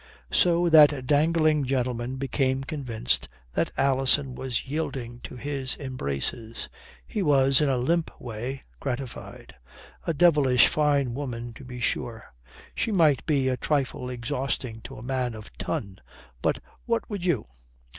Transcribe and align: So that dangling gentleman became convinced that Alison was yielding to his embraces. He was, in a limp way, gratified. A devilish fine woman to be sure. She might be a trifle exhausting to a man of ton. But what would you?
So 0.31 0.67
that 0.67 1.05
dangling 1.05 1.63
gentleman 1.65 2.15
became 2.15 2.63
convinced 2.63 3.27
that 3.53 3.71
Alison 3.77 4.33
was 4.33 4.65
yielding 4.65 5.19
to 5.19 5.35
his 5.35 5.77
embraces. 5.77 6.69
He 7.05 7.21
was, 7.21 7.61
in 7.61 7.69
a 7.69 7.77
limp 7.77 8.09
way, 8.19 8.63
gratified. 8.79 9.53
A 10.07 10.13
devilish 10.15 10.65
fine 10.65 11.13
woman 11.13 11.53
to 11.53 11.63
be 11.63 11.79
sure. 11.79 12.33
She 12.73 12.91
might 12.91 13.23
be 13.27 13.47
a 13.47 13.57
trifle 13.57 14.09
exhausting 14.09 14.81
to 14.85 14.97
a 14.97 15.03
man 15.03 15.35
of 15.35 15.55
ton. 15.59 16.01
But 16.41 16.63
what 16.87 17.07
would 17.07 17.23
you? 17.23 17.45